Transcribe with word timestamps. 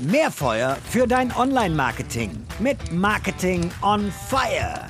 Mehr 0.00 0.30
Feuer 0.30 0.76
für 0.88 1.06
dein 1.06 1.32
Online-Marketing 1.36 2.30
mit 2.58 2.92
Marketing 2.92 3.70
on 3.82 4.10
Fire. 4.28 4.86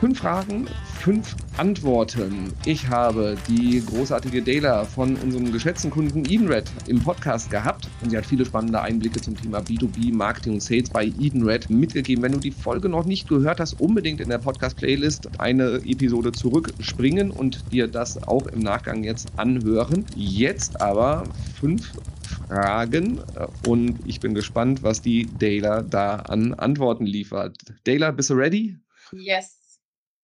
Fünf 0.00 0.18
Fragen, 0.18 0.68
fünf 1.00 1.34
Antworten. 1.56 2.52
Ich 2.64 2.88
habe 2.88 3.36
die 3.48 3.82
großartige 3.84 4.42
Dela 4.42 4.84
von 4.84 5.16
unserem 5.16 5.50
geschätzten 5.50 5.90
Kunden 5.90 6.24
Edenred 6.24 6.70
im 6.86 7.00
Podcast 7.02 7.50
gehabt 7.50 7.88
und 8.02 8.10
sie 8.10 8.16
hat 8.16 8.26
viele 8.26 8.44
spannende 8.44 8.80
Einblicke 8.80 9.20
zum 9.20 9.36
Thema 9.36 9.58
B2B, 9.58 10.14
Marketing 10.14 10.54
und 10.54 10.62
Sales 10.62 10.90
bei 10.90 11.06
Edenred 11.06 11.70
mitgegeben. 11.70 12.22
Wenn 12.22 12.32
du 12.32 12.38
die 12.38 12.52
Folge 12.52 12.88
noch 12.88 13.06
nicht 13.06 13.28
gehört 13.28 13.60
hast, 13.60 13.80
unbedingt 13.80 14.20
in 14.20 14.28
der 14.28 14.38
Podcast-Playlist 14.38 15.40
eine 15.40 15.80
Episode 15.84 16.32
zurückspringen 16.32 17.30
und 17.30 17.72
dir 17.72 17.88
das 17.88 18.22
auch 18.28 18.46
im 18.46 18.60
Nachgang 18.60 19.02
jetzt 19.02 19.28
anhören. 19.36 20.04
Jetzt 20.14 20.80
aber 20.80 21.24
fünf 21.58 21.92
Fragen 22.28 23.20
und 23.62 24.00
ich 24.04 24.20
bin 24.20 24.34
gespannt, 24.34 24.82
was 24.82 25.00
die 25.02 25.36
Dela 25.36 25.82
da 25.82 26.16
an 26.16 26.54
Antworten 26.54 27.06
liefert. 27.06 27.56
Dela, 27.86 28.10
bist 28.10 28.30
du 28.30 28.34
ready? 28.34 28.76
Yes. 29.12 29.78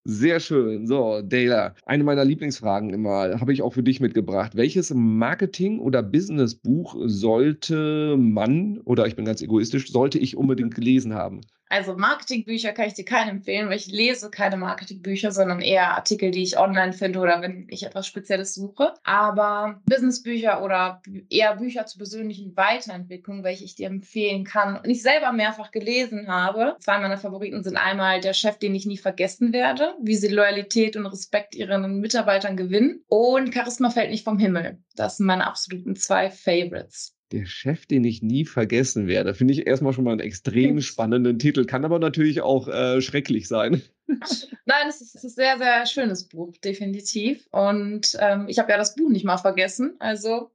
Sehr 0.06 0.38
schön. 0.38 0.86
So, 0.86 1.22
Dela, 1.22 1.74
eine 1.86 2.04
meiner 2.04 2.26
Lieblingsfragen 2.26 2.90
immer 2.90 3.40
habe 3.40 3.54
ich 3.54 3.62
auch 3.62 3.72
für 3.72 3.82
dich 3.82 4.00
mitgebracht. 4.00 4.54
Welches 4.54 4.92
Marketing- 4.92 5.78
oder 5.80 6.02
Businessbuch 6.02 6.94
sollte 7.06 8.16
man, 8.18 8.78
oder 8.80 9.06
ich 9.06 9.16
bin 9.16 9.24
ganz 9.24 9.40
egoistisch, 9.40 9.90
sollte 9.90 10.18
ich 10.18 10.36
unbedingt 10.36 10.74
gelesen 10.74 11.14
haben? 11.14 11.40
Also 11.74 11.96
Marketingbücher 11.96 12.72
kann 12.72 12.86
ich 12.86 12.94
dir 12.94 13.04
keine 13.04 13.32
empfehlen, 13.32 13.68
weil 13.68 13.78
ich 13.78 13.88
lese 13.88 14.30
keine 14.30 14.56
Marketingbücher, 14.56 15.32
sondern 15.32 15.60
eher 15.60 15.96
Artikel, 15.96 16.30
die 16.30 16.44
ich 16.44 16.56
online 16.56 16.92
finde 16.92 17.18
oder 17.18 17.42
wenn 17.42 17.66
ich 17.68 17.82
etwas 17.82 18.06
Spezielles 18.06 18.54
suche. 18.54 18.94
Aber 19.02 19.80
Businessbücher 19.84 20.62
oder 20.62 21.02
eher 21.30 21.56
Bücher 21.56 21.84
zur 21.86 21.98
persönlichen 21.98 22.56
Weiterentwicklung, 22.56 23.42
welche 23.42 23.64
ich 23.64 23.74
dir 23.74 23.88
empfehlen 23.88 24.44
kann 24.44 24.76
und 24.76 24.88
ich 24.88 25.02
selber 25.02 25.32
mehrfach 25.32 25.72
gelesen 25.72 26.28
habe. 26.28 26.76
Zwei 26.78 27.00
meiner 27.00 27.18
Favoriten 27.18 27.64
sind 27.64 27.76
einmal 27.76 28.20
Der 28.20 28.34
Chef, 28.34 28.56
den 28.56 28.76
ich 28.76 28.86
nie 28.86 28.96
vergessen 28.96 29.52
werde, 29.52 29.96
wie 30.00 30.14
sie 30.14 30.28
Loyalität 30.28 30.96
und 30.96 31.06
Respekt 31.06 31.56
ihren 31.56 31.98
Mitarbeitern 31.98 32.56
gewinnen 32.56 33.02
und 33.08 33.52
Charisma 33.52 33.90
fällt 33.90 34.12
nicht 34.12 34.22
vom 34.22 34.38
Himmel. 34.38 34.78
Das 34.94 35.16
sind 35.16 35.26
meine 35.26 35.48
absoluten 35.48 35.96
zwei 35.96 36.30
Favorites. 36.30 37.16
Der 37.34 37.46
Chef, 37.46 37.84
den 37.86 38.04
ich 38.04 38.22
nie 38.22 38.44
vergessen 38.44 39.08
werde, 39.08 39.34
finde 39.34 39.54
ich 39.54 39.66
erstmal 39.66 39.92
schon 39.92 40.04
mal 40.04 40.12
einen 40.12 40.20
extrem 40.20 40.80
spannenden 40.80 41.40
Titel, 41.40 41.64
kann 41.64 41.84
aber 41.84 41.98
natürlich 41.98 42.42
auch 42.42 42.68
äh, 42.68 43.00
schrecklich 43.00 43.48
sein. 43.48 43.82
Nein, 44.06 44.86
es 44.88 45.00
ist, 45.00 45.16
es 45.16 45.24
ist, 45.24 45.36
ein 45.40 45.58
sehr, 45.58 45.58
sehr 45.58 45.86
schönes 45.86 46.28
Buch, 46.28 46.56
definitiv. 46.58 47.48
Und 47.50 48.16
ähm, 48.20 48.46
ich 48.46 48.60
habe 48.60 48.70
ja 48.70 48.78
das 48.78 48.94
Buch 48.94 49.10
nicht 49.10 49.24
mal 49.24 49.38
vergessen, 49.38 49.96
also 49.98 50.52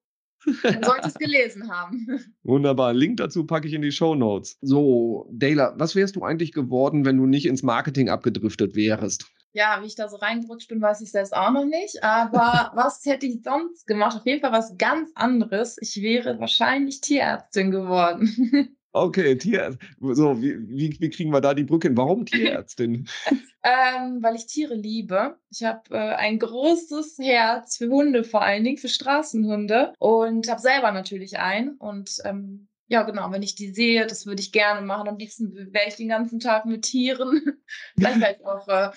man 0.63 0.81
sollte 0.83 1.09
es 1.09 1.13
gelesen 1.19 1.69
haben. 1.69 2.07
Wunderbar. 2.43 2.93
Link 2.93 3.17
dazu 3.17 3.45
packe 3.45 3.67
ich 3.67 3.73
in 3.73 3.81
die 3.81 3.91
Show 3.91 4.15
Notes. 4.15 4.57
So, 4.61 5.29
Dayla, 5.33 5.73
was 5.77 5.97
wärst 5.97 6.15
du 6.15 6.23
eigentlich 6.23 6.53
geworden, 6.53 7.03
wenn 7.03 7.17
du 7.17 7.25
nicht 7.25 7.45
ins 7.45 7.61
Marketing 7.61 8.07
abgedriftet 8.07 8.73
wärst? 8.75 9.25
Ja, 9.53 9.79
wie 9.81 9.87
ich 9.87 9.95
da 9.95 10.07
so 10.07 10.17
reingerutscht 10.17 10.69
bin, 10.69 10.81
weiß 10.81 11.01
ich 11.01 11.11
selbst 11.11 11.35
auch 11.35 11.51
noch 11.51 11.65
nicht. 11.65 12.03
Aber 12.03 12.71
was 12.75 13.05
hätte 13.05 13.25
ich 13.25 13.43
sonst 13.43 13.87
gemacht? 13.87 14.17
Auf 14.17 14.25
jeden 14.25 14.41
Fall 14.41 14.51
was 14.51 14.77
ganz 14.77 15.11
anderes. 15.15 15.77
Ich 15.81 16.01
wäre 16.01 16.39
wahrscheinlich 16.39 17.01
Tierärztin 17.01 17.71
geworden. 17.71 18.75
Okay, 18.91 19.37
Tierärztin. 19.37 20.15
So, 20.15 20.41
wie, 20.41 20.57
wie, 20.67 20.97
wie, 20.99 21.09
kriegen 21.11 21.31
wir 21.31 21.41
da 21.41 21.53
die 21.53 21.63
Brücke 21.63 21.89
hin? 21.89 21.97
Warum 21.97 22.25
Tierärztin? 22.25 23.07
ähm, 23.63 24.17
weil 24.23 24.35
ich 24.35 24.47
Tiere 24.47 24.73
liebe. 24.73 25.37
Ich 25.51 25.63
habe 25.63 25.81
äh, 25.91 26.15
ein 26.15 26.39
großes 26.39 27.19
Herz 27.19 27.77
für 27.77 27.89
Hunde, 27.89 28.23
vor 28.23 28.41
allen 28.41 28.63
Dingen 28.63 28.77
für 28.77 28.89
Straßenhunde. 28.89 29.93
Und 29.99 30.49
habe 30.49 30.59
selber 30.59 30.91
natürlich 30.91 31.37
einen. 31.37 31.75
Und 31.77 32.17
ähm, 32.25 32.67
ja, 32.87 33.03
genau, 33.03 33.31
wenn 33.31 33.43
ich 33.43 33.53
die 33.53 33.71
sehe, 33.71 34.07
das 34.07 34.25
würde 34.25 34.41
ich 34.41 34.51
gerne 34.51 34.85
machen. 34.85 35.07
Am 35.07 35.17
liebsten 35.17 35.53
wäre 35.71 35.87
ich 35.87 35.95
den 35.95 36.09
ganzen 36.09 36.39
Tag 36.39 36.65
mit 36.65 36.81
Tieren. 36.81 37.61
Vielleicht 37.95 38.19
wäre 38.19 38.35
ich 38.39 38.45
auch 38.45 38.67
äh, 38.67 38.89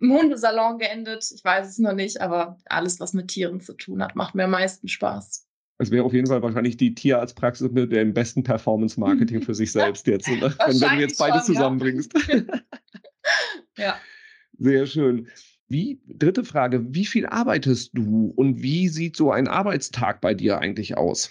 Hundesalon 0.00 0.78
geendet. 0.78 1.30
Ich 1.34 1.44
weiß 1.44 1.68
es 1.68 1.78
noch 1.78 1.94
nicht, 1.94 2.20
aber 2.20 2.58
alles, 2.66 3.00
was 3.00 3.12
mit 3.12 3.28
Tieren 3.28 3.60
zu 3.60 3.74
tun 3.74 4.02
hat, 4.02 4.16
macht 4.16 4.34
mir 4.34 4.44
am 4.44 4.50
meisten 4.50 4.88
Spaß. 4.88 5.46
Es 5.80 5.90
wäre 5.90 6.04
auf 6.04 6.12
jeden 6.12 6.26
Fall 6.26 6.42
wahrscheinlich 6.42 6.76
die 6.76 6.94
Tierarztpraxis 6.94 7.70
mit 7.70 7.92
dem 7.92 8.12
besten 8.12 8.42
Performance-Marketing 8.42 9.42
für 9.42 9.54
sich 9.54 9.70
selbst 9.70 10.06
jetzt, 10.08 10.28
oder? 10.28 10.52
wenn, 10.66 10.80
wenn 10.80 10.96
du 10.96 11.00
jetzt 11.00 11.18
beides 11.18 11.46
schon, 11.46 11.54
zusammenbringst. 11.54 12.12
Ja. 12.28 12.42
ja. 13.76 13.96
Sehr 14.58 14.86
schön. 14.86 15.28
Wie, 15.68 16.00
dritte 16.08 16.44
Frage, 16.44 16.94
wie 16.94 17.04
viel 17.04 17.26
arbeitest 17.26 17.90
du 17.94 18.32
und 18.34 18.60
wie 18.62 18.88
sieht 18.88 19.16
so 19.16 19.30
ein 19.30 19.46
Arbeitstag 19.46 20.20
bei 20.20 20.34
dir 20.34 20.58
eigentlich 20.58 20.96
aus? 20.96 21.30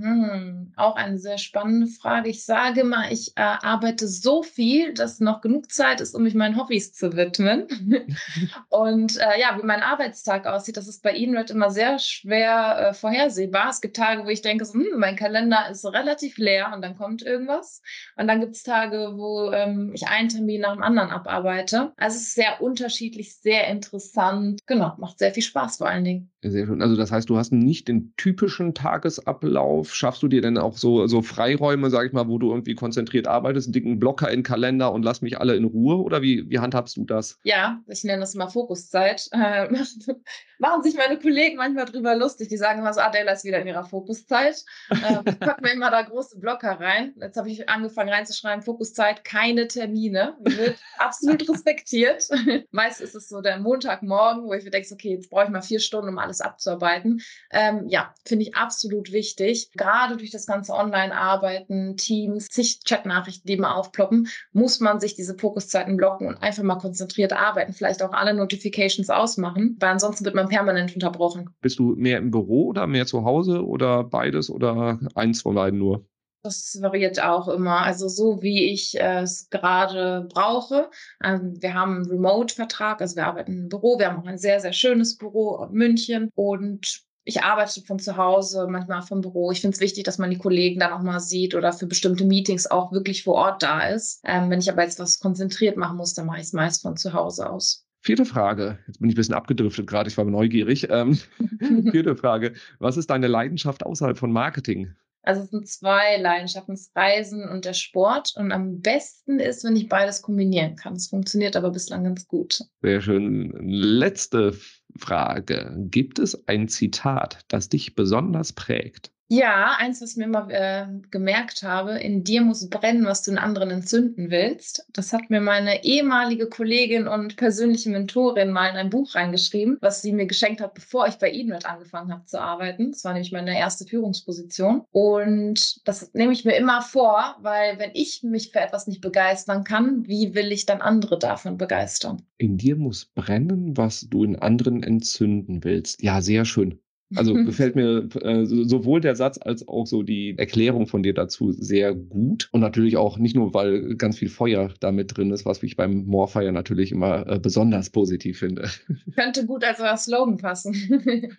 Hm, 0.00 0.72
auch 0.76 0.94
eine 0.94 1.18
sehr 1.18 1.38
spannende 1.38 1.88
Frage. 1.88 2.28
Ich 2.28 2.44
sage 2.44 2.84
mal, 2.84 3.12
ich 3.12 3.32
äh, 3.34 3.40
arbeite 3.40 4.06
so 4.06 4.44
viel, 4.44 4.94
dass 4.94 5.18
noch 5.18 5.40
genug 5.40 5.72
Zeit 5.72 6.00
ist, 6.00 6.14
um 6.14 6.22
mich 6.22 6.34
meinen 6.34 6.56
Hobbys 6.56 6.92
zu 6.92 7.16
widmen. 7.16 7.66
und 8.68 9.16
äh, 9.16 9.40
ja, 9.40 9.58
wie 9.58 9.66
mein 9.66 9.82
Arbeitstag 9.82 10.46
aussieht, 10.46 10.76
das 10.76 10.86
ist 10.86 11.02
bei 11.02 11.14
Ihnen 11.14 11.36
halt 11.36 11.50
immer 11.50 11.70
sehr 11.72 11.98
schwer 11.98 12.90
äh, 12.90 12.94
vorhersehbar. 12.94 13.70
Es 13.70 13.80
gibt 13.80 13.96
Tage, 13.96 14.24
wo 14.24 14.28
ich 14.28 14.40
denke, 14.40 14.64
so, 14.66 14.74
hm, 14.74 14.86
mein 14.98 15.16
Kalender 15.16 15.68
ist 15.68 15.84
relativ 15.84 16.38
leer 16.38 16.70
und 16.72 16.80
dann 16.80 16.96
kommt 16.96 17.22
irgendwas. 17.22 17.82
Und 18.16 18.28
dann 18.28 18.38
gibt 18.38 18.54
es 18.54 18.62
Tage, 18.62 19.14
wo 19.16 19.50
ähm, 19.50 19.90
ich 19.94 20.06
einen 20.06 20.28
Termin 20.28 20.60
nach 20.60 20.74
dem 20.74 20.82
anderen 20.84 21.10
abarbeite. 21.10 21.92
Also 21.96 22.18
es 22.18 22.22
ist 22.28 22.34
sehr 22.36 22.62
unterschiedlich, 22.62 23.36
sehr 23.36 23.66
interessant. 23.66 24.60
Genau, 24.66 24.94
macht 24.98 25.18
sehr 25.18 25.34
viel 25.34 25.42
Spaß 25.42 25.78
vor 25.78 25.88
allen 25.88 26.04
Dingen. 26.04 26.30
Sehr 26.40 26.66
schön. 26.66 26.82
Also 26.82 26.94
das 26.94 27.10
heißt, 27.10 27.28
du 27.28 27.36
hast 27.36 27.52
nicht 27.52 27.88
den 27.88 28.14
typischen 28.16 28.72
Tagesablauf. 28.72 29.92
Schaffst 29.92 30.22
du 30.22 30.28
dir 30.28 30.40
denn 30.40 30.56
auch 30.56 30.76
so, 30.76 31.08
so 31.08 31.20
Freiräume, 31.20 31.90
sag 31.90 32.06
ich 32.06 32.12
mal, 32.12 32.28
wo 32.28 32.38
du 32.38 32.50
irgendwie 32.50 32.76
konzentriert 32.76 33.26
arbeitest, 33.26 33.66
einen 33.66 33.72
dicken 33.72 33.98
Blocker 33.98 34.28
in 34.28 34.38
den 34.38 34.42
Kalender 34.44 34.92
und 34.92 35.02
lass 35.02 35.20
mich 35.20 35.40
alle 35.40 35.56
in 35.56 35.64
Ruhe? 35.64 35.96
Oder 35.96 36.22
wie, 36.22 36.48
wie 36.48 36.60
handhabst 36.60 36.96
du 36.96 37.04
das? 37.04 37.40
Ja, 37.42 37.80
ich 37.88 38.04
nenne 38.04 38.20
das 38.20 38.36
immer 38.36 38.48
Fokuszeit. 38.48 39.28
Äh, 39.32 39.68
machen 40.58 40.82
sich 40.84 40.96
meine 40.96 41.18
Kollegen 41.18 41.56
manchmal 41.56 41.86
drüber 41.86 42.14
lustig. 42.14 42.48
Die 42.48 42.56
sagen 42.56 42.80
immer 42.80 42.92
so, 42.92 43.00
Adela 43.00 43.32
ist 43.32 43.44
wieder 43.44 43.60
in 43.60 43.66
ihrer 43.66 43.84
Fokuszeit. 43.84 44.64
Äh, 44.90 45.18
ich 45.30 45.40
packe 45.40 45.62
mir 45.62 45.72
immer 45.72 45.90
da 45.90 46.02
große 46.02 46.38
Blocker 46.38 46.78
rein. 46.78 47.14
Jetzt 47.20 47.36
habe 47.36 47.50
ich 47.50 47.68
angefangen 47.68 48.10
reinzuschreiben, 48.10 48.62
Fokuszeit, 48.62 49.24
keine 49.24 49.66
Termine. 49.66 50.36
Wird 50.40 50.78
absolut 50.98 51.48
respektiert. 51.48 52.28
Meist 52.70 53.00
ist 53.00 53.16
es 53.16 53.28
so 53.28 53.40
der 53.40 53.58
Montagmorgen, 53.58 54.44
wo 54.44 54.52
ich 54.52 54.62
mir 54.62 54.70
denke, 54.70 54.88
okay, 54.92 55.14
jetzt 55.14 55.30
brauche 55.30 55.44
ich 55.44 55.50
mal 55.50 55.62
vier 55.62 55.80
Stunden, 55.80 56.10
um 56.10 56.18
alles 56.28 56.40
abzuarbeiten. 56.40 57.20
Ähm, 57.50 57.86
ja, 57.88 58.14
finde 58.24 58.44
ich 58.44 58.54
absolut 58.54 59.12
wichtig. 59.12 59.70
Gerade 59.72 60.16
durch 60.16 60.30
das 60.30 60.46
ganze 60.46 60.72
Online-Arbeiten, 60.72 61.96
Teams, 61.96 62.46
zig 62.46 62.80
Chat-Nachrichten, 62.84 63.48
die 63.48 63.54
immer 63.54 63.76
aufploppen, 63.76 64.28
muss 64.52 64.80
man 64.80 65.00
sich 65.00 65.14
diese 65.14 65.36
Fokuszeiten 65.36 65.96
blocken 65.96 66.28
und 66.28 66.36
einfach 66.36 66.62
mal 66.62 66.76
konzentriert 66.76 67.32
arbeiten. 67.32 67.72
Vielleicht 67.72 68.02
auch 68.02 68.12
alle 68.12 68.34
Notifications 68.34 69.10
ausmachen, 69.10 69.76
weil 69.80 69.90
ansonsten 69.90 70.24
wird 70.24 70.34
man 70.34 70.48
permanent 70.48 70.94
unterbrochen. 70.94 71.50
Bist 71.60 71.78
du 71.78 71.94
mehr 71.96 72.18
im 72.18 72.30
Büro 72.30 72.66
oder 72.66 72.86
mehr 72.86 73.06
zu 73.06 73.24
Hause 73.24 73.64
oder 73.66 74.04
beides 74.04 74.50
oder 74.50 75.00
eins 75.14 75.42
von 75.42 75.54
beiden 75.54 75.78
nur? 75.78 76.06
Das 76.48 76.78
variiert 76.80 77.22
auch 77.22 77.48
immer. 77.48 77.82
Also 77.82 78.08
so 78.08 78.40
wie 78.40 78.70
ich 78.72 78.98
es 78.98 79.48
gerade 79.50 80.26
brauche. 80.32 80.90
Ähm, 81.22 81.60
wir 81.60 81.74
haben 81.74 81.96
einen 81.96 82.10
Remote-Vertrag, 82.10 83.02
also 83.02 83.16
wir 83.16 83.26
arbeiten 83.26 83.52
im 83.52 83.68
Büro. 83.68 83.98
Wir 83.98 84.08
haben 84.08 84.22
auch 84.22 84.26
ein 84.26 84.38
sehr, 84.38 84.60
sehr 84.60 84.72
schönes 84.72 85.18
Büro 85.18 85.62
in 85.64 85.72
München 85.72 86.30
und 86.34 87.02
ich 87.24 87.42
arbeite 87.42 87.82
von 87.82 87.98
zu 87.98 88.16
Hause, 88.16 88.66
manchmal 88.70 89.02
vom 89.02 89.20
Büro. 89.20 89.50
Ich 89.52 89.60
finde 89.60 89.74
es 89.74 89.82
wichtig, 89.82 90.04
dass 90.04 90.16
man 90.16 90.30
die 90.30 90.38
Kollegen 90.38 90.80
dann 90.80 90.94
auch 90.94 91.02
mal 91.02 91.20
sieht 91.20 91.54
oder 91.54 91.74
für 91.74 91.86
bestimmte 91.86 92.24
Meetings 92.24 92.66
auch 92.66 92.90
wirklich 92.90 93.24
vor 93.24 93.34
Ort 93.34 93.62
da 93.62 93.86
ist. 93.86 94.22
Ähm, 94.24 94.48
wenn 94.48 94.60
ich 94.60 94.70
aber 94.70 94.82
jetzt 94.82 94.98
was 94.98 95.20
konzentriert 95.20 95.76
machen 95.76 95.98
muss, 95.98 96.14
dann 96.14 96.24
mache 96.24 96.38
ich 96.38 96.44
es 96.44 96.52
meist 96.54 96.80
von 96.80 96.96
zu 96.96 97.12
Hause 97.12 97.50
aus. 97.50 97.84
Vierte 98.00 98.24
Frage. 98.24 98.78
Jetzt 98.86 99.00
bin 99.00 99.10
ich 99.10 99.14
ein 99.14 99.16
bisschen 99.16 99.34
abgedriftet 99.34 99.86
gerade, 99.86 100.08
ich 100.08 100.16
war 100.16 100.24
neugierig. 100.24 100.88
Ähm, 100.88 101.18
vierte 101.90 102.16
Frage. 102.16 102.54
Was 102.78 102.96
ist 102.96 103.10
deine 103.10 103.26
Leidenschaft 103.26 103.84
außerhalb 103.84 104.16
von 104.16 104.32
Marketing? 104.32 104.94
Also 105.28 105.42
es 105.42 105.50
sind 105.50 105.68
zwei 105.68 106.16
Leidenschaften, 106.16 106.72
das 106.72 106.90
Reisen 106.96 107.46
und 107.46 107.66
der 107.66 107.74
Sport. 107.74 108.32
Und 108.36 108.50
am 108.50 108.80
besten 108.80 109.40
ist, 109.40 109.62
wenn 109.62 109.76
ich 109.76 109.86
beides 109.86 110.22
kombinieren 110.22 110.74
kann. 110.74 110.94
Es 110.94 111.08
funktioniert 111.08 111.54
aber 111.54 111.70
bislang 111.70 112.04
ganz 112.04 112.26
gut. 112.26 112.62
Sehr 112.80 113.02
schön. 113.02 113.52
Letzte 113.60 114.54
Frage. 114.96 115.76
Gibt 115.90 116.18
es 116.18 116.48
ein 116.48 116.68
Zitat, 116.68 117.40
das 117.48 117.68
dich 117.68 117.94
besonders 117.94 118.54
prägt? 118.54 119.12
Ja, 119.30 119.76
eins, 119.78 120.00
was 120.00 120.12
ich 120.12 120.16
mir 120.16 120.24
immer 120.24 120.48
äh, 120.50 120.86
gemerkt 121.10 121.62
habe, 121.62 121.98
in 121.98 122.24
dir 122.24 122.40
muss 122.40 122.68
brennen, 122.70 123.04
was 123.04 123.22
du 123.22 123.30
in 123.30 123.38
anderen 123.38 123.70
entzünden 123.70 124.30
willst. 124.30 124.86
Das 124.94 125.12
hat 125.12 125.28
mir 125.28 125.42
meine 125.42 125.84
ehemalige 125.84 126.48
Kollegin 126.48 127.06
und 127.06 127.36
persönliche 127.36 127.90
Mentorin 127.90 128.50
mal 128.50 128.70
in 128.70 128.76
ein 128.76 128.88
Buch 128.88 129.14
reingeschrieben, 129.14 129.76
was 129.82 130.00
sie 130.00 130.14
mir 130.14 130.24
geschenkt 130.24 130.62
hat, 130.62 130.72
bevor 130.72 131.08
ich 131.08 131.16
bei 131.16 131.30
Edenred 131.30 131.66
angefangen 131.66 132.10
habe 132.10 132.24
zu 132.24 132.40
arbeiten. 132.40 132.92
Das 132.92 133.04
war 133.04 133.12
nämlich 133.12 133.30
meine 133.30 133.58
erste 133.58 133.84
Führungsposition. 133.84 134.84
Und 134.92 135.86
das 135.86 136.14
nehme 136.14 136.32
ich 136.32 136.46
mir 136.46 136.56
immer 136.56 136.80
vor, 136.80 137.36
weil 137.42 137.78
wenn 137.78 137.90
ich 137.92 138.22
mich 138.22 138.50
für 138.52 138.60
etwas 138.60 138.86
nicht 138.86 139.02
begeistern 139.02 139.62
kann, 139.62 140.08
wie 140.08 140.34
will 140.34 140.52
ich 140.52 140.64
dann 140.64 140.80
andere 140.80 141.18
davon 141.18 141.58
begeistern? 141.58 142.22
In 142.38 142.56
dir 142.56 142.76
muss 142.76 143.04
brennen, 143.04 143.76
was 143.76 144.06
du 144.08 144.24
in 144.24 144.36
anderen 144.36 144.82
entzünden 144.82 145.64
willst. 145.64 146.02
Ja, 146.02 146.22
sehr 146.22 146.46
schön. 146.46 146.80
Also 147.14 147.34
gefällt 147.44 147.74
mir 147.74 148.08
äh, 148.22 148.44
sowohl 148.44 149.00
der 149.00 149.16
Satz 149.16 149.38
als 149.40 149.66
auch 149.66 149.86
so 149.86 150.02
die 150.02 150.36
Erklärung 150.36 150.86
von 150.86 151.02
dir 151.02 151.14
dazu 151.14 151.52
sehr 151.52 151.94
gut. 151.94 152.48
Und 152.52 152.60
natürlich 152.60 152.96
auch 152.96 153.18
nicht 153.18 153.34
nur, 153.34 153.54
weil 153.54 153.96
ganz 153.96 154.18
viel 154.18 154.28
Feuer 154.28 154.72
damit 154.80 155.16
drin 155.16 155.30
ist, 155.30 155.46
was 155.46 155.62
ich 155.62 155.76
beim 155.76 156.04
Moorfire 156.04 156.52
natürlich 156.52 156.92
immer 156.92 157.26
äh, 157.26 157.38
besonders 157.38 157.90
positiv 157.90 158.38
finde. 158.38 158.68
Könnte 159.14 159.46
gut 159.46 159.64
als 159.64 159.80
euer 159.80 159.96
Slogan 159.96 160.36
passen. 160.36 160.74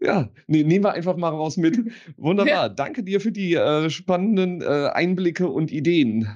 Ja, 0.00 0.30
nee, 0.46 0.62
nehmen 0.62 0.84
wir 0.84 0.92
einfach 0.92 1.16
mal 1.16 1.30
raus 1.30 1.56
mit. 1.56 1.76
Wunderbar. 2.16 2.68
Danke 2.70 3.02
dir 3.02 3.20
für 3.20 3.32
die 3.32 3.54
äh, 3.54 3.90
spannenden 3.90 4.62
äh, 4.62 4.90
Einblicke 4.92 5.48
und 5.48 5.72
Ideen. 5.72 6.28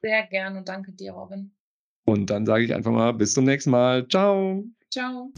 Sehr 0.00 0.26
gerne 0.26 0.58
und 0.58 0.70
danke 0.70 0.92
dir, 0.92 1.12
Robin. 1.12 1.52
Und 2.06 2.30
dann 2.30 2.46
sage 2.46 2.64
ich 2.64 2.74
einfach 2.74 2.92
mal 2.92 3.12
bis 3.12 3.34
zum 3.34 3.44
nächsten 3.44 3.70
Mal. 3.70 4.08
Ciao. 4.08 4.64
Ciao. 4.90 5.30